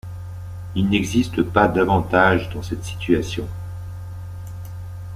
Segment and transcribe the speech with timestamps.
[0.73, 3.47] Il n'existe pas d'avantage dans cette situation.